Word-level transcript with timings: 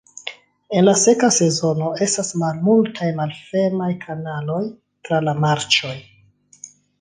En 0.77 0.83
la 0.85 0.93
seka 1.01 1.27
sezono 1.35 1.89
estas 2.05 2.31
malmultaj 2.43 3.11
malfermaj 3.19 3.91
kanaloj 4.07 4.63
tra 5.11 5.21
la 5.29 5.37
marĉoj. 5.45 5.95